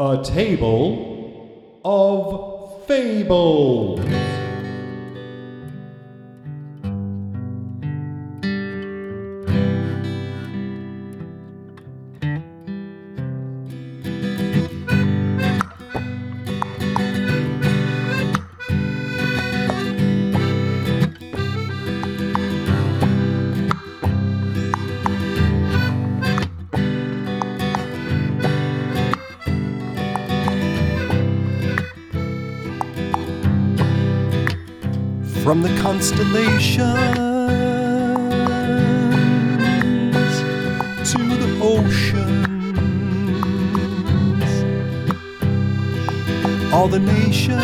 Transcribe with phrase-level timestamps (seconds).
[0.00, 4.37] A table of fables.
[35.98, 37.08] Constellations
[41.10, 42.62] to the oceans,
[46.72, 47.58] all the nations,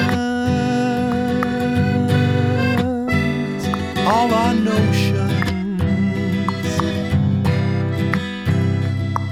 [4.04, 5.12] all our notions.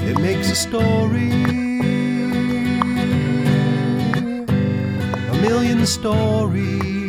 [0.09, 1.33] It makes a story,
[5.29, 7.02] a million stories.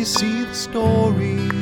[0.00, 1.52] You see the stories?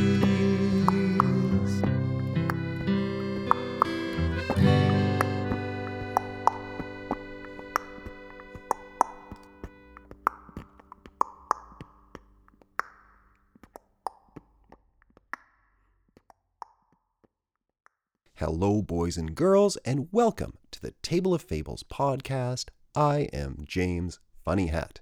[18.35, 22.67] Hello, boys and girls, and welcome to the Table of Fables podcast.
[22.95, 25.01] I am James Funny Hat.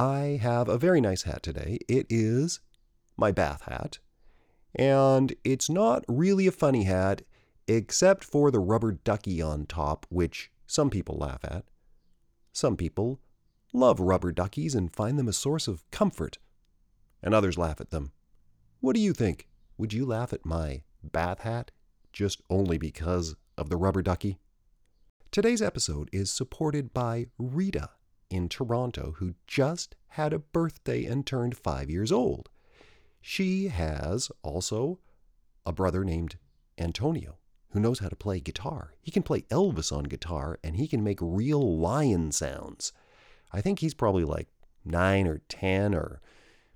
[0.00, 1.78] I have a very nice hat today.
[1.86, 2.60] It is
[3.18, 3.98] my bath hat,
[4.74, 7.20] and it's not really a funny hat,
[7.68, 11.66] except for the rubber ducky on top, which some people laugh at.
[12.50, 13.20] Some people
[13.74, 16.38] love rubber duckies and find them a source of comfort,
[17.22, 18.12] and others laugh at them.
[18.80, 19.48] What do you think?
[19.76, 21.72] Would you laugh at my bath hat
[22.10, 24.38] just only because of the rubber ducky?
[25.30, 27.90] Today's episode is supported by Rita
[28.30, 32.48] in Toronto, who just had a birthday and turned five years old.
[33.20, 34.98] She has also
[35.66, 36.36] a brother named
[36.78, 37.36] Antonio
[37.70, 38.94] who knows how to play guitar.
[39.00, 42.92] He can play Elvis on guitar and he can make real lion sounds.
[43.52, 44.48] I think he's probably like
[44.84, 46.20] nine or 10 or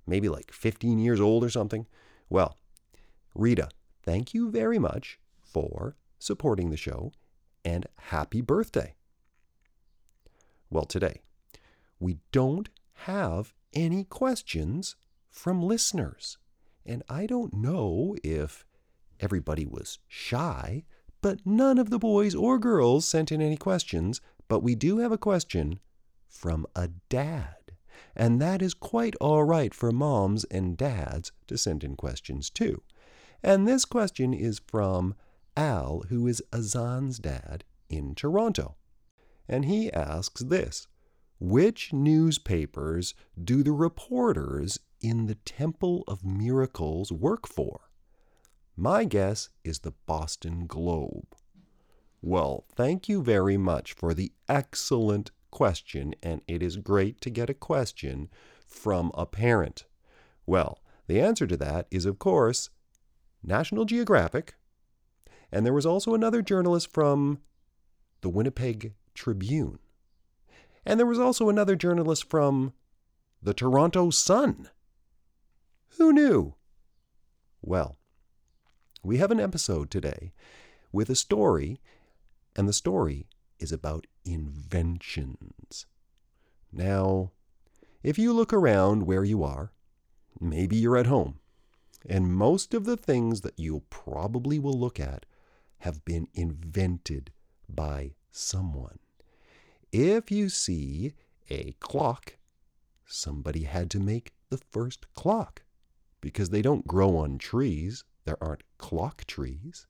[0.07, 1.85] maybe like 15 years old or something.
[2.29, 2.57] Well,
[3.33, 3.69] Rita,
[4.03, 7.11] thank you very much for supporting the show
[7.65, 8.95] and happy birthday.
[10.69, 11.21] Well, today,
[11.99, 14.95] we don't have any questions
[15.29, 16.37] from listeners.
[16.85, 18.65] And I don't know if
[19.19, 20.83] everybody was shy,
[21.21, 24.21] but none of the boys or girls sent in any questions.
[24.47, 25.79] But we do have a question
[26.29, 27.55] from a dad.
[28.15, 32.81] And that is quite all right for moms and dads to send in questions too.
[33.43, 35.15] And this question is from
[35.57, 38.75] Al, who is Azan's dad in Toronto.
[39.47, 40.87] And he asks this
[41.39, 47.89] Which newspapers do the reporters in the Temple of Miracles work for?
[48.77, 51.35] My guess is the Boston Globe.
[52.21, 57.49] Well, thank you very much for the excellent question, and it is great to get
[57.49, 58.29] a question
[58.65, 59.85] from a parent.
[60.45, 62.69] Well, the answer to that is, of course,
[63.43, 64.55] National Geographic.
[65.51, 67.39] And there was also another journalist from
[68.21, 69.79] the Winnipeg Tribune.
[70.85, 72.73] And there was also another journalist from
[73.41, 74.69] the Toronto Sun.
[75.97, 76.55] Who knew?
[77.61, 77.97] Well,
[79.03, 80.33] we have an episode today
[80.91, 81.79] with a story,
[82.55, 83.27] and the story
[83.59, 85.85] is about inventions.
[86.71, 87.31] Now,
[88.03, 89.71] if you look around where you are,
[90.39, 91.39] maybe you're at home,
[92.07, 95.25] and most of the things that you probably will look at
[95.79, 97.31] have been invented
[97.67, 98.99] by someone.
[99.97, 101.13] If you see
[101.49, 102.35] a clock,
[103.05, 105.63] somebody had to make the first clock
[106.19, 108.03] because they don't grow on trees.
[108.25, 109.87] There aren't clock trees.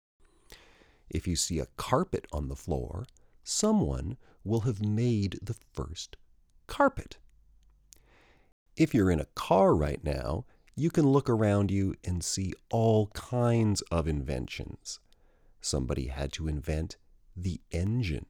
[1.09, 3.07] If you see a carpet on the floor,
[3.43, 6.17] someone will have made the first
[6.67, 7.17] carpet.
[8.77, 13.07] If you're in a car right now, you can look around you and see all
[13.07, 14.99] kinds of inventions.
[15.61, 16.97] Somebody had to invent
[17.35, 18.27] the engine.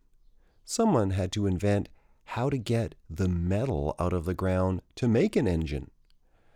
[0.65, 1.89] Someone had to invent
[2.25, 5.91] how to get the metal out of the ground to make an engine.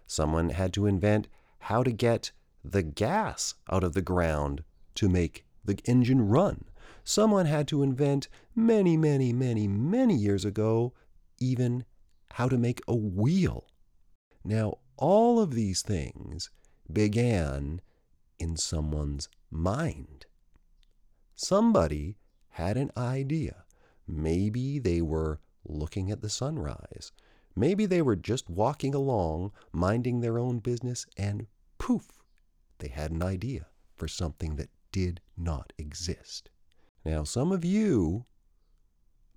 [0.08, 1.28] Someone had to invent
[1.60, 2.32] how to get
[2.64, 4.64] the gas out of the ground
[4.96, 6.66] to make the engine run.
[7.04, 10.94] Someone had to invent many, many, many, many years ago
[11.40, 11.86] even
[12.34, 13.68] how to make a wheel.
[14.44, 16.50] Now, all of these things
[16.92, 17.82] began
[18.40, 20.26] in someone's mind.
[21.36, 22.18] Somebody
[22.50, 23.66] had an idea.
[24.12, 27.12] Maybe they were looking at the sunrise.
[27.56, 31.46] Maybe they were just walking along, minding their own business, and
[31.78, 32.24] poof,
[32.80, 36.50] they had an idea for something that did not exist.
[37.06, 38.26] Now, some of you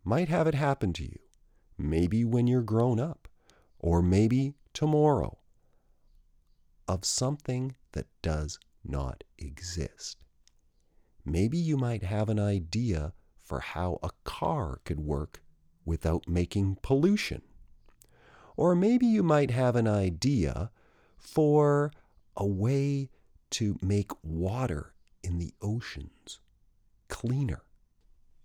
[0.04, 1.18] might have it happen to you,
[1.76, 3.28] maybe when you're grown up,
[3.78, 5.38] or maybe tomorrow,
[6.88, 10.24] of something that does not exist.
[11.26, 13.12] Maybe you might have an idea
[13.52, 15.42] for how a car could work
[15.84, 17.42] without making pollution.
[18.56, 20.70] Or maybe you might have an idea
[21.18, 21.92] for
[22.34, 23.10] a way
[23.50, 26.40] to make water in the oceans
[27.08, 27.60] cleaner.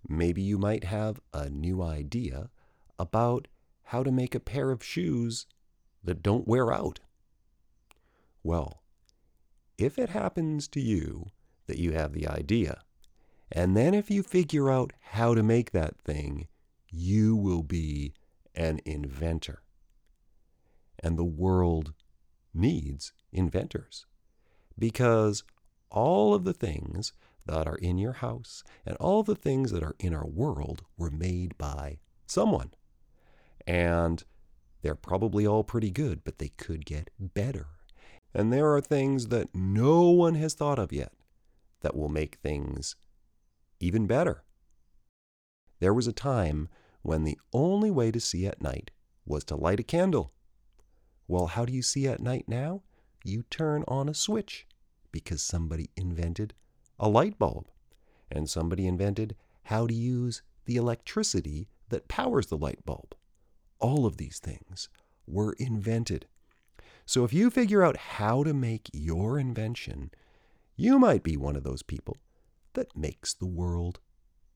[0.10, 2.50] Maybe you might have a new idea
[3.00, 3.48] about
[3.84, 5.46] how to make a pair of shoes
[6.04, 7.00] that don't wear out.
[8.44, 8.84] Well,
[9.78, 11.28] if it happens to you
[11.68, 12.82] that you have the idea,
[13.52, 16.48] and then if you figure out how to make that thing,
[16.90, 18.14] you will be
[18.56, 19.62] an inventor.
[21.00, 21.94] And the world
[22.54, 24.06] needs inventors
[24.78, 25.44] because
[25.90, 27.14] all of the things
[27.46, 31.12] that are in your house and all the things that are in our world were
[31.12, 32.72] made by someone.
[33.66, 34.24] And
[34.82, 37.68] they're probably all pretty good, but they could get better.
[38.34, 41.14] And there are things that no one has thought of yet
[41.82, 42.96] that will make things
[43.80, 44.44] even better.
[45.80, 46.70] There was a time
[47.02, 48.92] when the only way to see at night
[49.26, 50.34] was to light a candle.
[51.28, 52.84] Well, how do you see at night now?
[53.24, 54.66] You turn on a switch
[55.12, 56.54] because somebody invented
[57.00, 57.68] a light bulb
[58.32, 63.16] and somebody invented how to use the electricity that powers the light bulb.
[63.80, 64.90] All of these things
[65.28, 66.28] were invented.
[67.06, 70.12] So if you figure out how to make your invention,
[70.76, 72.18] you might be one of those people
[72.78, 74.00] that makes the world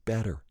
[0.06, 0.44] better.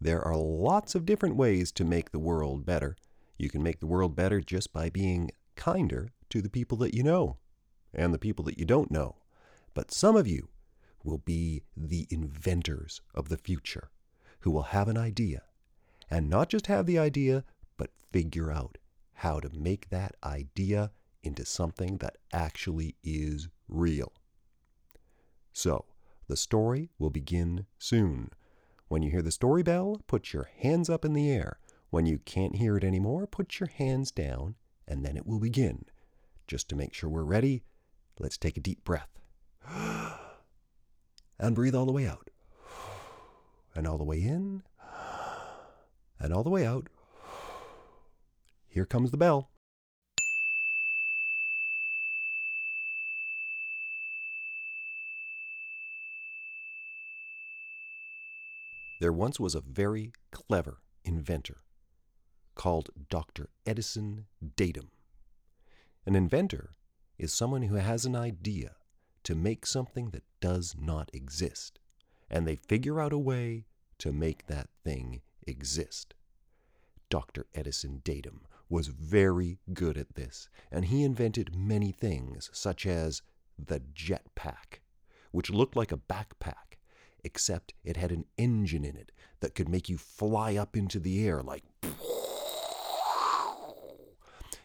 [0.00, 2.96] There are lots of different ways to make the world better.
[3.36, 7.02] You can make the world better just by being kinder to the people that you
[7.02, 7.38] know
[7.92, 9.16] and the people that you don't know.
[9.74, 10.48] But some of you
[11.02, 13.90] will be the inventors of the future
[14.40, 15.42] who will have an idea
[16.08, 17.42] and not just have the idea,
[17.76, 18.78] but figure out
[19.14, 20.92] how to make that idea
[21.24, 24.12] into something that actually is real.
[25.52, 25.84] So,
[26.28, 28.30] the story will begin soon.
[28.88, 31.58] When you hear the story bell, put your hands up in the air.
[31.90, 34.54] When you can't hear it anymore, put your hands down,
[34.86, 35.84] and then it will begin.
[36.46, 37.62] Just to make sure we're ready,
[38.18, 39.18] let's take a deep breath.
[41.42, 42.30] And breathe all the way out.
[43.74, 44.62] And all the way in.
[46.20, 46.88] And all the way out.
[48.68, 49.49] Here comes the bell.
[59.00, 61.62] There once was a very clever inventor
[62.54, 63.48] called Dr.
[63.64, 64.26] Edison
[64.56, 64.90] Datum.
[66.04, 66.76] An inventor
[67.18, 68.76] is someone who has an idea
[69.24, 71.78] to make something that does not exist,
[72.28, 73.64] and they figure out a way
[73.98, 76.12] to make that thing exist.
[77.08, 77.46] Dr.
[77.54, 83.22] Edison Datum was very good at this, and he invented many things, such as
[83.58, 84.82] the jetpack,
[85.30, 86.69] which looked like a backpack
[87.24, 91.26] except it had an engine in it that could make you fly up into the
[91.26, 91.64] air like.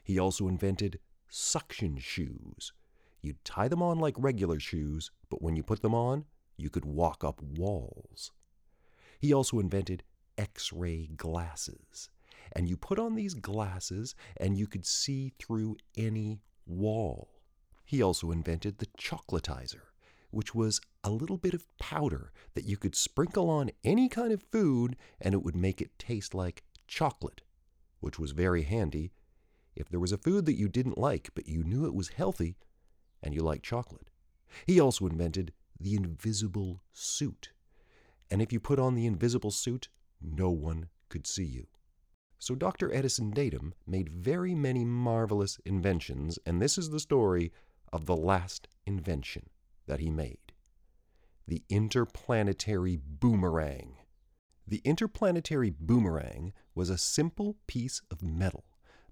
[0.03, 2.73] He also invented suction shoes.
[3.21, 6.25] You'd tie them on like regular shoes, but when you put them on,
[6.57, 8.31] you could walk up walls.
[9.19, 10.03] He also invented
[10.37, 12.09] X ray glasses.
[12.51, 17.29] And you put on these glasses and you could see through any wall.
[17.83, 19.81] He also invented the chocolatizer,
[20.35, 24.43] which was a little bit of powder that you could sprinkle on any kind of
[24.51, 27.41] food and it would make it taste like chocolate,
[28.01, 29.13] which was very handy
[29.77, 32.57] if there was a food that you didn't like but you knew it was healthy
[33.23, 34.09] and you liked chocolate.
[34.67, 37.53] He also invented the invisible suit.
[38.29, 39.87] And if you put on the invisible suit,
[40.21, 41.67] no one could see you.
[42.39, 42.93] So Dr.
[42.93, 47.53] Edison Datum made very many marvelous inventions, and this is the story
[47.93, 49.49] of the last invention
[49.87, 50.39] that he made
[51.47, 53.97] the interplanetary boomerang.
[54.67, 58.65] The interplanetary boomerang was a simple piece of metal,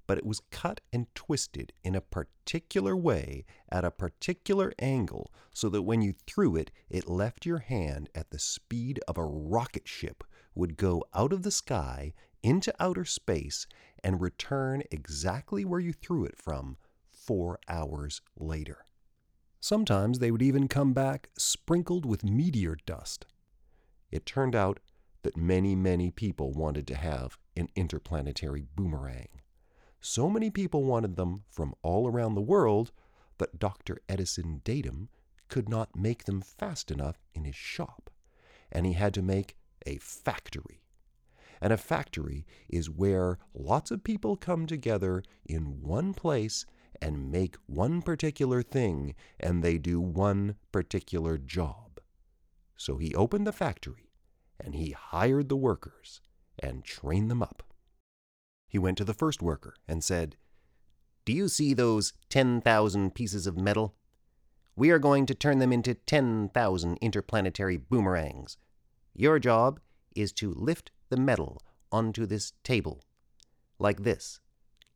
[0.08, 5.70] but it was cut and twisted in a particular way at a particular angle so
[5.70, 9.88] that when you threw it, it left your hand at the speed of a rocket
[9.88, 10.24] ship
[10.56, 13.68] would go out of the sky into outer space
[14.04, 16.78] and return exactly where you threw it from
[17.12, 18.86] four hours later.
[19.64, 23.26] Sometimes they would even come back sprinkled with meteor dust.
[24.12, 24.82] It turned out
[25.22, 29.30] that many, many people wanted to have an interplanetary boomerang.
[30.02, 32.92] So many people wanted them from all around the world
[33.38, 34.02] that Dr.
[34.10, 35.08] Edison Datum
[35.48, 38.10] could not make them fast enough in his shop,
[38.70, 39.56] and he had to make
[39.86, 40.84] a factory.
[41.62, 46.66] And a factory is where lots of people come together in one place
[47.04, 52.00] and make one particular thing, and they do one particular job.
[52.78, 54.14] So he opened the factory,
[54.58, 56.22] and he hired the workers
[56.58, 57.62] and trained them up.
[58.70, 60.38] He went to the first worker and said,
[61.26, 63.96] Do you see those 10,000 pieces of metal?
[64.78, 68.56] We are going to turn them into 10,000 interplanetary boomerangs.
[69.14, 69.82] Your job
[70.16, 73.04] is to lift the metal onto this table.
[73.78, 74.40] Like this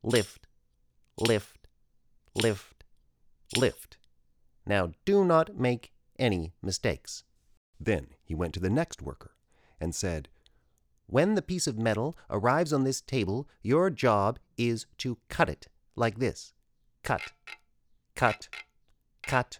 [0.02, 0.46] lift,
[1.18, 1.57] lift,
[2.42, 2.84] lift,
[3.56, 3.98] lift.
[4.66, 7.24] Now do not make any mistakes.
[7.80, 9.32] Then he went to the next worker
[9.80, 10.28] and said,
[11.06, 15.68] When the piece of metal arrives on this table, your job is to cut it
[15.96, 16.52] like this
[17.02, 17.32] cut,
[18.14, 18.48] cut,
[19.22, 19.56] cut,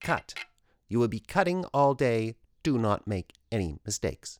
[0.00, 0.34] cut.
[0.88, 2.36] You will be cutting all day.
[2.62, 4.38] Do not make any mistakes.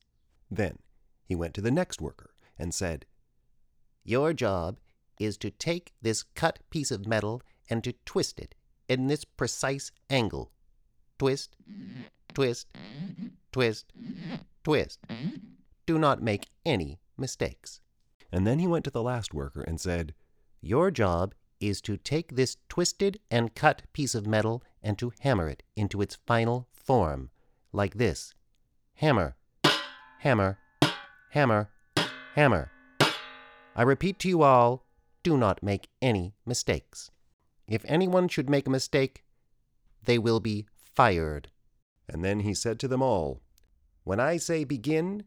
[0.50, 0.78] Then
[1.24, 3.06] he went to the next worker and said,
[4.02, 4.78] Your job
[5.18, 8.54] is to take this cut piece of metal and to twist it
[8.88, 10.50] in this precise angle.
[11.18, 11.56] Twist,
[12.32, 12.66] twist,
[13.52, 13.92] twist,
[14.62, 14.98] twist.
[15.86, 17.80] Do not make any mistakes.
[18.32, 20.14] And then he went to the last worker and said,
[20.60, 25.48] Your job is to take this twisted and cut piece of metal and to hammer
[25.48, 27.30] it into its final form,
[27.72, 28.34] like this
[28.94, 29.36] hammer,
[30.20, 30.58] hammer,
[31.30, 31.70] hammer,
[32.34, 32.70] hammer.
[33.76, 34.84] I repeat to you all
[35.22, 37.10] do not make any mistakes.
[37.66, 39.24] If anyone should make a mistake,
[40.02, 41.50] they will be fired.
[42.08, 43.40] And then he said to them all,
[44.02, 45.24] When I say begin,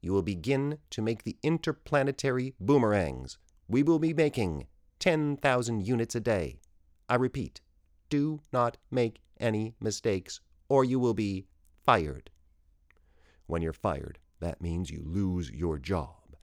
[0.00, 3.38] you will begin to make the interplanetary boomerangs.
[3.68, 4.66] We will be making
[5.00, 6.60] 10,000 units a day.
[7.08, 7.60] I repeat,
[8.08, 11.46] do not make any mistakes, or you will be
[11.84, 12.30] fired.
[13.46, 16.36] When you're fired, that means you lose your job.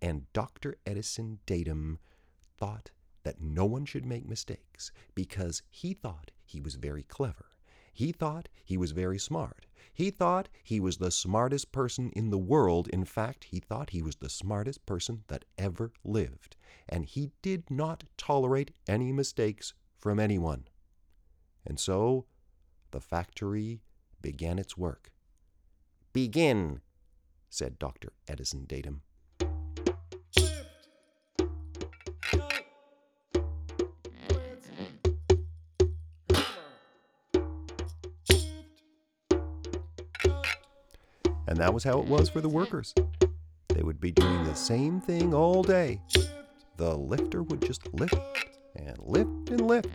[0.00, 0.76] And Dr.
[0.86, 1.98] Edison Datum
[2.58, 2.90] thought
[3.24, 7.46] that no one should make mistakes because he thought he was very clever.
[7.92, 9.66] He thought he was very smart.
[9.92, 12.88] He thought he was the smartest person in the world.
[12.88, 16.56] In fact, he thought he was the smartest person that ever lived.
[16.88, 20.66] And he did not tolerate any mistakes from anyone.
[21.64, 22.26] And so
[22.90, 23.80] the factory
[24.20, 25.12] began its work.
[26.12, 26.80] Begin,
[27.48, 28.12] said Dr.
[28.26, 29.02] Edison Datum.
[41.64, 42.92] That was how it was for the workers.
[43.68, 45.98] They would be doing the same thing all day.
[46.76, 48.18] The lifter would just lift
[48.76, 49.88] and lift and lift.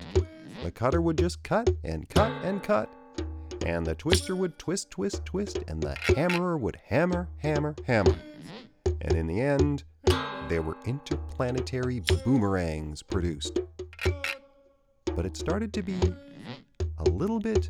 [0.63, 2.89] The cutter would just cut and cut and cut.
[3.67, 5.59] And the twister would twist, twist, twist.
[5.67, 8.15] And the hammerer would hammer, hammer, hammer.
[9.01, 9.83] And in the end,
[10.47, 13.59] there were interplanetary boomerangs produced.
[15.15, 15.99] But it started to be
[16.97, 17.69] a little bit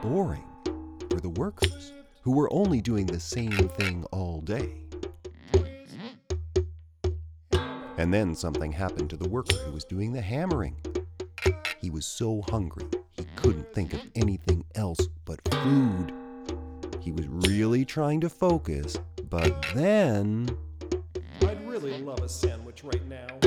[0.00, 0.46] boring
[1.10, 1.92] for the workers
[2.28, 4.70] who were only doing the same thing all day.
[7.96, 10.76] And then something happened to the worker who was doing the hammering.
[11.80, 16.12] He was so hungry, he couldn't think of anything else but food.
[17.00, 18.98] He was really trying to focus,
[19.30, 20.50] but then.
[21.40, 23.38] I'd really love a sandwich right now.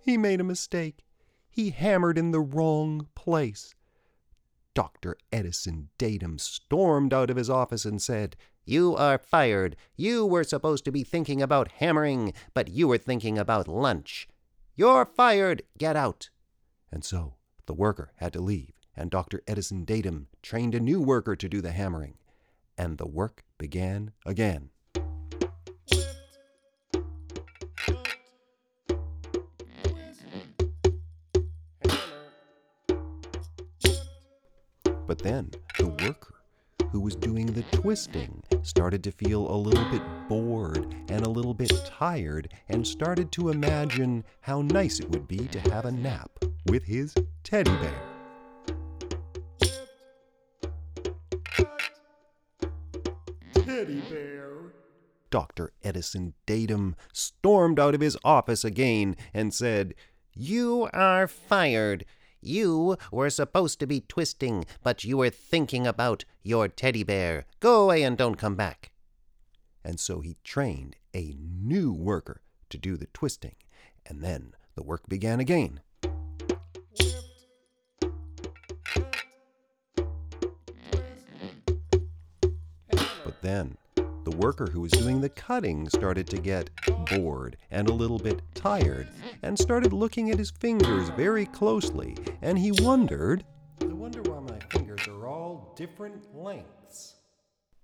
[0.00, 1.04] He made a mistake.
[1.48, 3.76] He hammered in the wrong place.
[4.74, 5.16] Dr.
[5.32, 9.76] Edison Datum stormed out of his office and said, You are fired.
[9.96, 14.28] You were supposed to be thinking about hammering, but you were thinking about lunch.
[14.74, 15.62] You're fired.
[15.78, 16.30] Get out.
[16.90, 17.34] And so
[17.66, 19.42] the worker had to leave, and Dr.
[19.46, 22.18] Edison Datum trained a new worker to do the hammering.
[22.76, 24.70] And the work began again.
[35.14, 36.34] But then the worker
[36.90, 41.54] who was doing the twisting started to feel a little bit bored and a little
[41.54, 46.30] bit tired and started to imagine how nice it would be to have a nap
[46.66, 48.02] with his teddy bear.
[53.54, 54.50] Teddy bear.
[55.30, 55.70] Dr.
[55.84, 59.94] Edison Datum stormed out of his office again and said,
[60.32, 62.04] You are fired.
[62.46, 67.46] You were supposed to be twisting, but you were thinking about your teddy bear.
[67.58, 68.92] Go away and don't come back.
[69.82, 73.54] And so he trained a new worker to do the twisting,
[74.04, 75.80] and then the work began again.
[82.90, 83.78] But then
[84.24, 86.70] the worker who was doing the cutting started to get
[87.10, 89.08] bored and a little bit tired
[89.42, 93.44] and started looking at his fingers very closely, and he wondered,
[93.82, 97.16] I wonder why my fingers are all different lengths.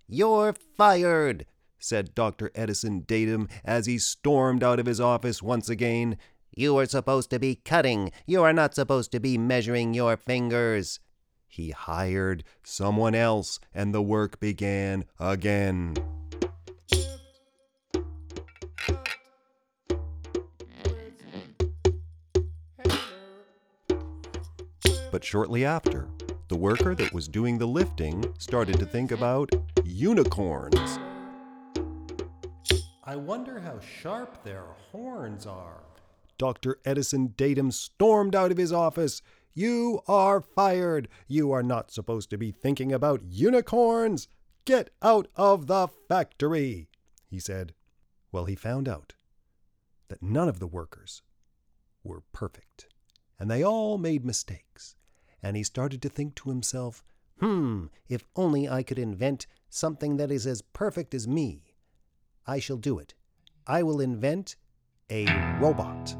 [0.08, 1.46] You're fired.
[1.78, 2.50] said Dr.
[2.54, 6.16] Edison Datum as he stormed out of his office once again.
[6.56, 8.10] You are supposed to be cutting.
[8.26, 11.00] You are not supposed to be measuring your fingers.
[11.52, 15.96] He hired someone else, and the work began again.
[25.10, 26.06] But shortly after,
[26.46, 29.50] the worker that was doing the lifting started to think about
[29.84, 31.00] unicorns.
[33.02, 35.82] I wonder how sharp their horns are.
[36.38, 36.78] Dr.
[36.84, 39.20] Edison Datum stormed out of his office.
[39.52, 41.08] You are fired.
[41.26, 44.28] You are not supposed to be thinking about unicorns.
[44.64, 46.88] Get out of the factory,
[47.28, 47.74] he said.
[48.32, 49.14] Well, he found out
[50.08, 51.22] that none of the workers
[52.04, 52.86] were perfect,
[53.38, 54.94] and they all made mistakes.
[55.42, 57.02] And he started to think to himself,
[57.40, 61.74] Hmm, if only I could invent something that is as perfect as me.
[62.46, 63.14] I shall do it.
[63.66, 64.56] I will invent
[65.10, 65.24] a
[65.58, 66.14] robot.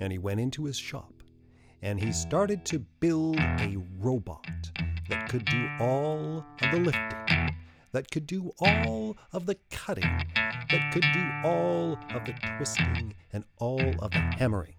[0.00, 1.11] and he went into his shop
[1.82, 4.46] and he started to build a robot
[5.08, 7.56] that could do all of the lifting,
[7.90, 10.24] that could do all of the cutting,
[10.70, 14.74] that could do all of the twisting and all of the hammering.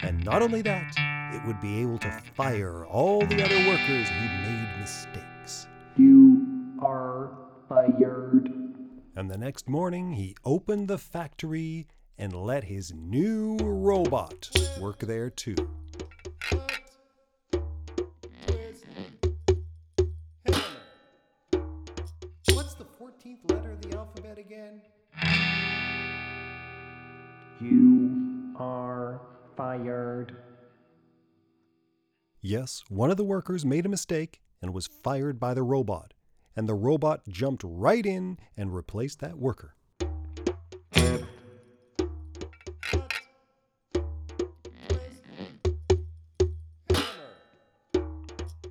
[0.00, 0.94] And not only that,
[1.34, 5.66] it would be able to fire all the other workers who made mistakes.
[5.96, 6.46] You
[6.80, 7.36] are
[7.68, 8.48] fired.
[9.16, 14.48] And the next morning, he opened the factory and let his new robot
[14.80, 15.56] work there too.
[27.60, 29.20] You are
[29.56, 30.36] fired.
[32.40, 36.14] Yes, one of the workers made a mistake and was fired by the robot,
[36.54, 39.74] and the robot jumped right in and replaced that worker.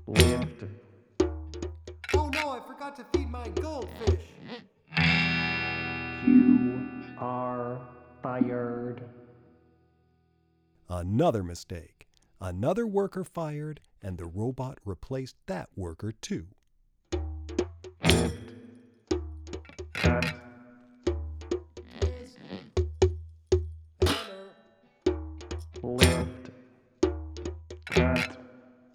[0.07, 0.63] Lift.
[2.13, 4.23] Oh no, I forgot to feed my goldfish.
[8.21, 9.03] Fired.
[10.89, 12.07] Another mistake.
[12.39, 16.45] Another worker fired, and the robot replaced that worker too.
[19.93, 20.25] Cut.
[25.81, 26.51] Lift.
[27.85, 28.37] Cut.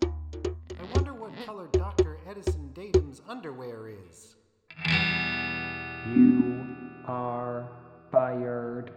[0.05, 2.19] I wonder what color Dr.
[2.29, 4.37] Edison Datum's underwear is.
[6.15, 7.69] You are
[8.11, 8.93] fired.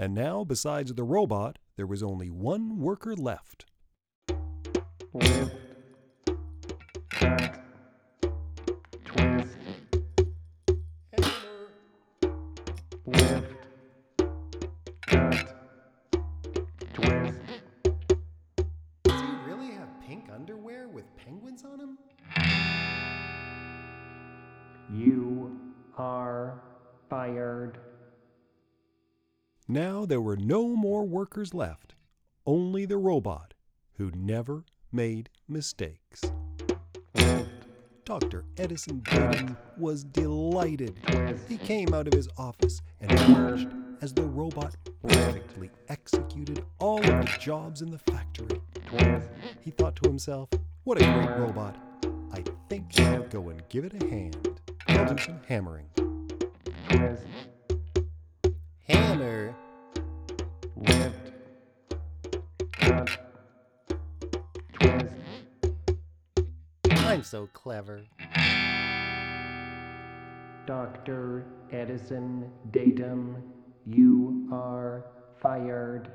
[0.00, 3.66] And now, besides the robot, there was only one worker left.
[30.90, 31.94] More workers left,
[32.44, 33.54] only the robot,
[33.92, 36.20] who never made mistakes.
[38.04, 38.42] Dr.
[38.56, 39.00] Edison
[39.78, 40.98] was delighted.
[41.48, 43.68] He came out of his office and watched
[44.00, 44.74] as the robot
[45.06, 48.60] perfectly executed all of the jobs in the factory.
[49.60, 50.48] He thought to himself,
[50.82, 51.76] what a great robot.
[52.32, 54.60] I think I'll go and give it a hand.
[54.88, 55.86] I'll do some hammering.
[58.88, 59.54] Hammer.
[67.20, 68.00] I'm so clever.
[70.66, 71.44] Dr.
[71.70, 73.42] Edison Datum,
[73.86, 75.04] you are
[75.36, 76.10] fired.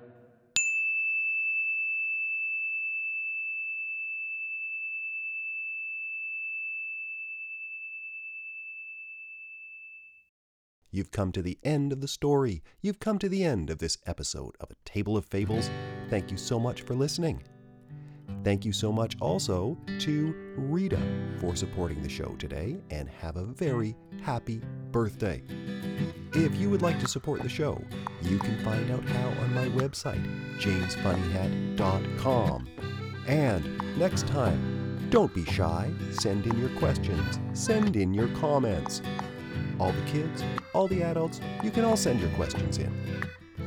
[10.90, 12.64] You've come to the end of the story.
[12.82, 15.70] You've come to the end of this episode of A Table of Fables.
[16.10, 17.44] Thank you so much for listening.
[18.46, 21.02] Thank you so much also to Rita
[21.40, 25.42] for supporting the show today and have a very happy birthday.
[26.34, 27.82] If you would like to support the show,
[28.22, 30.24] you can find out how on my website,
[30.60, 32.68] jamesfunnyhat.com.
[33.28, 35.92] And next time, don't be shy.
[36.12, 39.02] Send in your questions, send in your comments.
[39.80, 40.44] All the kids,
[40.76, 42.94] all the adults, you can all send your questions in.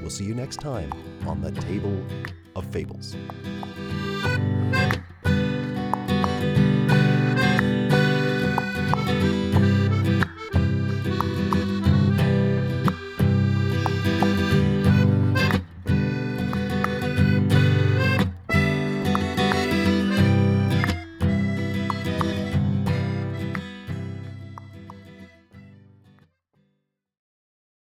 [0.00, 0.92] We'll see you next time
[1.26, 2.00] on the Table
[2.54, 3.16] of Fables.